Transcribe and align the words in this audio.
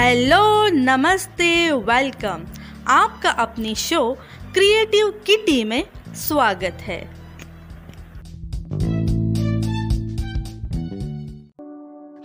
Hello, 0.00 0.68
नमस्ते, 0.74 1.70
welcome. 1.70 2.44
आपका 2.88 3.30
अपनी 3.30 3.74
शो 3.74 4.12
क्रिएटिव 4.54 5.08
किटी 5.26 5.64
में 5.64 5.82
स्वागत 6.16 6.78
है। 6.82 6.98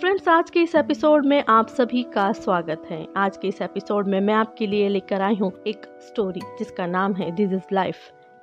फ्रेंड्स, 0.00 0.28
आज 0.28 0.50
के 0.50 0.60
इस 0.60 0.74
एपिसोड 0.74 1.26
में 1.26 1.44
आप 1.48 1.68
सभी 1.68 2.02
का 2.02 2.30
स्वागत 2.32 2.82
है। 2.90 3.06
आज 3.16 3.36
के 3.36 3.48
इस 3.48 3.60
एपिसोड 3.62 4.08
में 4.08 4.20
मैं 4.20 4.34
आपके 4.34 4.66
लिए 4.66 4.88
लेकर 4.88 5.22
आई 5.22 5.34
हूँ 5.34 5.52
एक 5.66 5.86
स्टोरी, 6.00 6.40
जिसका 6.58 6.86
नाम 6.86 7.14
है 7.14 7.30
दिस 7.30 7.52
इज़ 7.52 7.74
लाइफ 7.74 7.96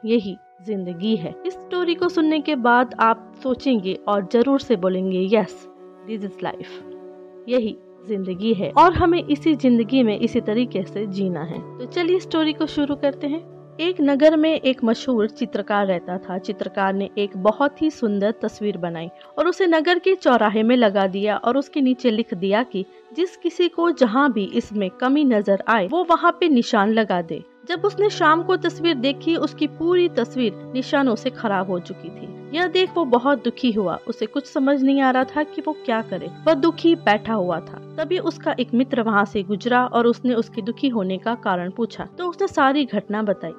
यही 0.05 0.36
ज़िंदगी 0.66 1.16
है। 1.16 1.34
इस 1.45 1.54
स्टोरी 1.54 1.95
को 1.95 2.09
सुनने 2.09 2.40
के 2.40 2.55
बाद 2.55 2.95
आप 3.00 3.32
सोचेंगे 3.44 3.94
और 4.08 4.27
ज़रूर 4.34 4.59
से 4.59 4.76
बोलेंगे 4.76 5.27
यस 5.38 5.68
दिस 6.08 6.23
इज़ 6.23 6.44
लाइफ 6.44 7.45
यही 7.50 7.77
ज़िंदगी 8.08 8.54
है 8.54 8.72
और 8.78 8.94
हमें 8.94 9.23
इसी 9.23 9.55
ज़िंदगी 9.55 10.04
में 10.04 10.18
इसी 10.20 10.42
तरीके 10.42 10.84
से 10.84 11.05
जीना 11.08 11.44
है। 11.44 11.59
तो 11.80 11.86
चलिए 11.86 12.20
स्टोरी 12.20 12.54
को 12.54 12.66
शुरू 12.68 12.96
करते 12.96 13.28
हैं। 13.28 13.50
एक 13.80 13.98
नगर 14.02 14.36
में 14.38 14.50
एक 14.52 14.84
मशहूर 14.84 15.30
चित्रकार 15.30 15.86
रहता 15.88 16.18
था। 16.18 16.38
चित्रकार 16.38 16.94
ने 16.94 17.09
एक 17.18 17.38
बहुत 17.38 17.82
ही 17.82 17.90
सुंदर 17.92 18.34
तस्वीर 18.42 18.78
बनाई 18.78 19.08
और 19.38 19.48
उसे 19.48 19.68
नगर 19.68 20.00
के 20.00 20.16
चौराहे 20.16 20.64
में 20.64 20.76
लगा 20.78 21.06
दिया 21.08 21.38
और 21.38 21.58
उसके 21.58 21.82
नीचे 21.82 22.12
लिख 22.12 22.34
दिया 22.34 22.64
कि 22.64 22.86
जिस 23.16 23.38
किसी 23.38 23.68
को 23.68 23.90
जहाँ 23.92 24.31
भी 24.34 24.44
इसमें 24.45 24.90
कमी 24.92 25.23
नज़र 25.26 25.64
आए, 25.68 25.88
वो 25.88 26.04
वहाँ 26.04 26.31
पे 26.31 26.50
निशान 26.50 26.92
लगा 26.92 27.22
दे। 27.22 27.44
जब 27.68 27.86
उसने 27.86 28.09
शाम 28.09 28.44
को 28.44 28.56
तस्वीर 28.58 28.95
देखी, 28.95 29.36
उसकी 29.36 29.68
पूरी 29.70 30.08
तस्वीर 30.09 30.72
निशानों 30.73 31.16
से 31.16 31.30
खराब 31.30 31.70
हो 31.72 31.80
चुकी 31.80 32.09
थी। 32.09 32.41
यह 32.54 32.68
देख 32.68 32.90
वो 32.96 33.05
बहुत 33.05 33.44
दुखी 33.44 33.72
हुआ। 33.72 34.00
उसे 34.08 34.26
कुछ 34.26 34.46
समझ 34.46 34.84
नहीं 34.84 35.02
आ 35.02 35.12
रहा 35.12 35.23
था 35.23 35.44
कि 35.44 35.62
वो 35.62 35.73
क्या 35.86 36.02
करे। 36.02 36.28
वह 36.48 36.54
दुखी 36.54 36.96
बैठा 36.96 37.34
हुआ 37.34 37.59
था। 37.59 37.96
तभी 37.98 38.20
उसका 38.20 38.55
एक 38.59 38.73
मित्र 38.73 39.02
वहाँ 39.02 39.25
से 39.25 39.44
गुजरा 39.44 39.86
और 39.86 40.08
उसने 40.08 40.34
उसके 40.34 40.62
दुखी 40.62 40.90
होने 40.90 41.17
का 41.17 41.36
कारण 41.36 41.72
पूछा। 41.72 42.06
तो 42.17 42.30
उसने 42.30 42.48
सारी 42.48 42.86
घटना 42.86 43.23
बताई। 43.23 43.53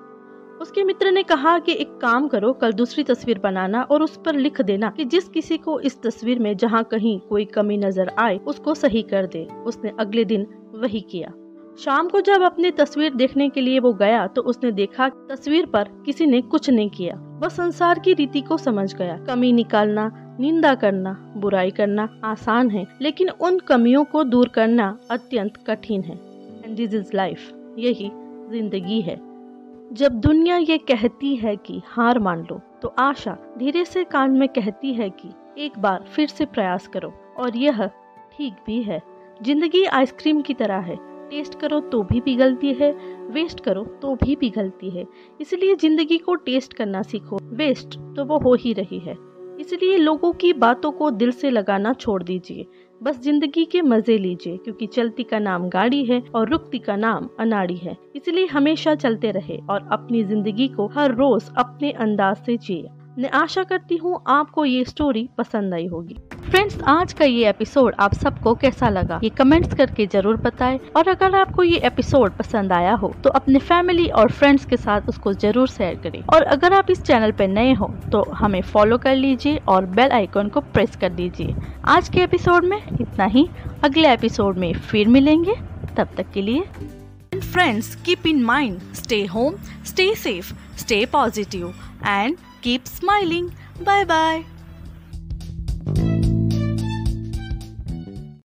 उसके 0.60 0.84
मित्र 0.84 1.10
ने 1.10 1.22
कहा 1.22 1.58
कि 1.58 1.72
एक 1.72 1.98
काम 1.98 2.28
करो, 2.28 2.52
कल 2.52 2.72
दूसरी 2.72 3.04
तस्वीर 3.04 3.38
बनाना 3.38 3.82
और 3.82 4.02
उस 4.02 4.20
पर 4.24 4.34
लिख 4.34 4.60
देना 4.60 4.90
कि 4.90 5.04
जिस 5.04 5.28
किसी 5.28 5.58
को 5.58 5.80
इस 5.80 6.02
तस्वीर 6.02 6.38
में 6.38 6.56
जहाँ 6.56 6.84
कहीं 6.84 7.20
कोई 7.20 7.44
कमी 7.44 7.76
नज़र 7.76 8.12
आए, 8.18 8.38
उसको 8.38 8.74
सही 8.74 9.02
कर 9.02 9.26
दे। 9.26 9.48
उसने 9.66 9.92
अगले 10.00 10.24
दिन 10.24 10.46
वही 10.74 11.00
किया। 11.00 11.32
शाम 11.78 12.08
को 12.08 12.20
जब 12.20 12.42
अपनी 12.42 12.70
तस्वीर 12.70 13.14
देखने 13.14 13.48
के 13.48 13.60
लिए 13.60 13.78
वो 13.78 13.92
गया 13.94 14.26
तो 14.26 14.42
उसने 14.42 14.70
देखा 14.72 15.08
तस्वीर 15.28 15.66
पर 15.66 15.88
किसी 16.06 16.26
ने 16.26 16.40
कुछ 16.42 16.68
नहीं 16.70 16.88
किया। 16.90 17.14
वह 17.42 17.48
संसार 17.48 17.98
की 17.98 18.12
रीति 18.14 18.40
को 18.40 18.56
समझ 18.58 18.92
गया। 18.94 19.16
कमी 19.26 19.52
निकालना, 19.52 20.10
निंदा 20.40 20.74
करना, 20.74 21.12
बुराई 21.36 21.70
करना 21.70 22.08
आसान 22.24 22.70
है, 22.70 22.86
लेकिन 23.02 23.28
उन 23.30 23.58
कमियों 23.58 24.04
को 24.04 24.24
दूर 24.24 24.48
करना 24.48 24.96
अत्यंत 25.10 25.56
कठिन 25.66 26.02
है। 26.02 26.16
एंड 26.64 26.76
दिस 26.76 26.94
इज़ 26.94 27.10
लाइफ 27.14 27.50
यही 27.78 28.10
ज़िंदगी 28.50 29.00
है। 29.00 29.16
जब 29.92 30.20
दुनिया 30.20 30.56
ये 30.56 30.76
कहती 30.80 31.34
है 31.36 31.54
कि 31.56 31.80
हार 31.86 32.18
मान 32.18 32.46
लो 32.50 32.60
तो 32.82 32.94
आशा 32.98 33.36
धीरे 33.58 33.84
से 33.84 34.04
कान 34.04 34.30
में 34.30 34.48
कहती 34.48 34.92
है 34.94 35.08
कि 35.12 35.32
एक 35.58 35.78
बार 35.78 36.04
फिर 36.14 36.28
से 36.28 36.44
प्रयास 36.46 36.86
करो। 36.86 37.12
और 37.38 37.56
यह 37.56 37.86
ठीक 38.32 38.54
भी 38.66 38.82
है। 38.82 39.00
ज़िंदगी 39.42 39.84
आइसक्रीम 39.86 40.40
की 40.40 40.54
तरह 40.54 40.80
है। 40.80 40.96
टेस्ट 41.32 41.54
करो 41.60 41.78
तो 41.92 42.02
भी 42.02 42.20
पिघलती 42.20 42.72
है 42.74 42.90
वेस्ट 43.30 43.60
करो 43.60 43.84
तो 44.02 44.14
भी 44.14 44.34
पिघलती 44.36 44.90
है। 44.90 45.04
इसलिए 45.40 45.74
ज़िंदगी 45.76 46.18
को 46.18 46.34
टेस्ट 46.36 46.72
करना 46.72 47.02
सीखो 47.02 47.38
वेस्ट 47.54 47.98
तो 48.16 48.24
वो 48.24 48.38
हो 48.38 48.54
ही 48.54 48.72
रही 48.72 48.98
है। 48.98 49.16
इसलिए 49.60 49.96
लोगों 49.96 50.32
की 50.32 50.52
बातों 50.52 50.90
को 50.92 51.10
दिल 51.12 51.30
से 51.32 51.50
लगाना 51.50 51.92
छोड़ 51.92 52.22
दीजिए। 52.22 52.66
बस 53.00 53.20
ज़िंदगी 53.22 53.64
के 53.64 53.82
मज़े 53.82 54.16
लीजिए, 54.18 54.56
क्योंकि 54.56 54.86
चलती 54.86 55.22
का 55.22 55.38
नाम 55.38 55.68
गाड़ी 55.68 56.04
है 56.04 56.22
और 56.34 56.50
रुकती 56.50 56.78
का 56.78 56.96
नाम 56.96 57.28
अनाड़ी 57.40 57.76
है। 57.76 57.96
इसलिए 58.16 58.46
हमेशा 58.46 58.94
चलते 58.94 59.30
रहे 59.30 59.58
और 59.70 59.88
अपनी 59.92 60.22
ज़िंदगी 60.24 60.68
को 60.68 60.86
हर 60.88 61.14
रोज 61.14 61.50
अपने 61.58 61.90
अंदाज 61.92 62.36
से 62.36 62.56
जिए। 62.56 62.88
मैं 63.18 63.30
आशा 63.30 63.62
करती 63.62 63.96
हूँ 63.96 64.20
आपको 64.28 64.64
ये 64.64 64.84
स्टोरी 64.84 65.28
पसंद 65.38 65.74
आई 65.74 65.86
होगी। 65.86 66.14
फ्रेंड्स 66.50 66.78
आज 66.88 67.12
का 67.12 67.24
ये 67.24 67.48
एपिसोड 67.48 67.94
आप 68.00 68.14
सबको 68.14 68.54
कैसा 68.54 68.88
लगा? 68.88 69.18
ये 69.24 69.30
कमेंट्स 69.30 69.74
करके 69.74 70.06
ज़रूर 70.06 70.36
बताएँ। 70.36 70.78
और 70.96 71.08
अगर 71.08 71.34
आपको 71.36 71.62
ये 71.62 71.78
एपिसोड 71.86 72.36
पसंद 72.36 72.72
आया 72.72 72.94
हो 72.94 73.12
तो 73.24 73.30
अपने 73.30 73.58
फैमिली 73.58 74.06
और 74.10 74.30
फ्रेंड्स 74.30 74.64
के 74.66 74.76
साथ 74.76 75.08
उसको 75.08 75.32
ज़रूर 75.32 75.68
शेयर 75.68 75.94
करें। 76.02 76.20
और 76.24 76.42
अगर 76.44 76.72
आप 76.72 76.90
इस 76.90 77.02
चैनल 77.02 77.32
पर 77.32 77.48
नए 77.48 77.72
हो 77.72 77.88
तो 78.12 78.22
हमें 78.32 78.60
फॉलो 78.62 78.98
कर 78.98 79.16
लीजिए 79.16 79.60
और 79.68 79.86
बेल 79.88 80.12
आइकॉन 80.12 80.48
को 80.48 80.60
प्रेस 80.62 80.96
कर 80.96 81.10
दीजिए। 81.10 81.54
आज 81.86 82.08
के 82.08 82.22
एपिसोड 82.22 82.64
में 82.64 82.78
इतना 83.00 83.24
ही। 83.26 83.46
अगले 83.84 84.12
एपिसोड 84.12 84.58
में 84.58 84.72
फिर 84.72 85.08
मिलेंगे। 85.08 85.54
तब 85.96 86.14
तक 86.16 86.30
के 86.34 86.42
लिए 86.42 87.40
friends 87.42 87.94
keep 87.96 88.26
in 88.26 88.42
mind 88.44 88.80
stay 88.94 89.24
home 89.26 89.56
stay 89.84 90.14
safe 90.14 90.52
stay 90.78 91.04
positive 91.12 91.72
and 92.08 92.51
keep 92.62 92.88
smiling. 92.88 93.52
Bye 93.84 94.04
bye 94.04 94.44